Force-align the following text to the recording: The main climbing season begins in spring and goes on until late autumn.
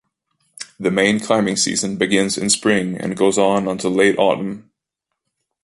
The 0.79 0.89
main 0.89 1.19
climbing 1.19 1.57
season 1.57 1.97
begins 1.97 2.35
in 2.35 2.49
spring 2.49 2.97
and 2.99 3.15
goes 3.15 3.37
on 3.37 3.67
until 3.67 3.91
late 3.91 4.17
autumn. 4.17 4.71